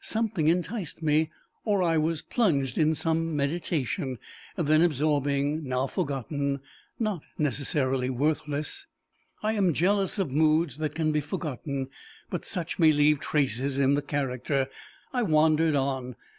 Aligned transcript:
Something 0.00 0.48
enticed 0.48 1.02
me, 1.02 1.28
or 1.66 1.82
I 1.82 1.98
was 1.98 2.22
plunged 2.22 2.78
in 2.78 2.94
some 2.94 3.36
meditation, 3.36 4.16
then 4.56 4.80
absorbing, 4.80 5.64
now 5.68 5.86
forgotten, 5.86 6.60
not 6.98 7.24
necessarily 7.36 8.08
worthless. 8.08 8.86
I 9.42 9.52
am 9.52 9.74
jealous 9.74 10.18
of 10.18 10.30
moods 10.30 10.78
that 10.78 10.94
can 10.94 11.12
be 11.12 11.20
forgotten, 11.20 11.88
but 12.30 12.46
such 12.46 12.78
may 12.78 12.90
leave 12.90 13.20
traces 13.20 13.78
in 13.78 13.92
the 13.92 14.00
character. 14.00 14.70
I 15.12 15.24
wandered 15.24 15.74
on. 15.76 16.16